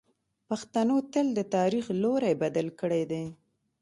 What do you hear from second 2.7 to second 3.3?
کړی دی.